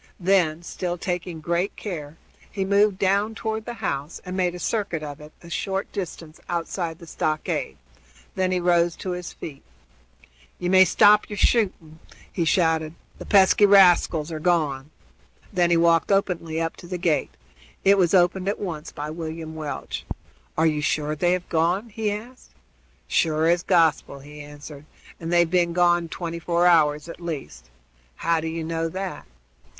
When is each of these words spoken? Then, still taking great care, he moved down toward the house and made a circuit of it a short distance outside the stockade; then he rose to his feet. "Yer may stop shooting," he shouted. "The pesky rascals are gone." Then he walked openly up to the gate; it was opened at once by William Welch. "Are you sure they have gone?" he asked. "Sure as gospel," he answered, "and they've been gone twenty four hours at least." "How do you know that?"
Then, 0.19 0.63
still 0.63 0.97
taking 0.97 1.41
great 1.41 1.75
care, 1.75 2.17
he 2.49 2.65
moved 2.65 2.97
down 2.97 3.35
toward 3.35 3.65
the 3.65 3.75
house 3.85 4.19
and 4.25 4.35
made 4.35 4.55
a 4.55 4.59
circuit 4.59 5.03
of 5.03 5.21
it 5.21 5.31
a 5.43 5.49
short 5.51 5.91
distance 5.91 6.39
outside 6.49 6.97
the 6.97 7.05
stockade; 7.05 7.77
then 8.33 8.51
he 8.51 8.59
rose 8.59 8.95
to 8.95 9.11
his 9.11 9.31
feet. 9.31 9.61
"Yer 10.57 10.71
may 10.71 10.85
stop 10.85 11.25
shooting," 11.35 11.99
he 12.33 12.45
shouted. 12.45 12.95
"The 13.19 13.27
pesky 13.27 13.67
rascals 13.67 14.31
are 14.31 14.39
gone." 14.39 14.89
Then 15.53 15.69
he 15.69 15.77
walked 15.77 16.11
openly 16.11 16.59
up 16.59 16.75
to 16.77 16.87
the 16.87 16.97
gate; 16.97 17.37
it 17.83 17.95
was 17.95 18.15
opened 18.15 18.47
at 18.49 18.57
once 18.57 18.91
by 18.91 19.11
William 19.11 19.53
Welch. 19.53 20.03
"Are 20.57 20.65
you 20.65 20.81
sure 20.81 21.15
they 21.15 21.33
have 21.33 21.47
gone?" 21.47 21.89
he 21.89 22.09
asked. 22.09 22.49
"Sure 23.07 23.45
as 23.47 23.61
gospel," 23.61 24.17
he 24.17 24.41
answered, 24.41 24.85
"and 25.19 25.31
they've 25.31 25.47
been 25.51 25.73
gone 25.73 26.09
twenty 26.09 26.39
four 26.39 26.65
hours 26.65 27.07
at 27.07 27.21
least." 27.21 27.69
"How 28.15 28.39
do 28.39 28.47
you 28.47 28.63
know 28.63 28.89
that?" 28.89 29.27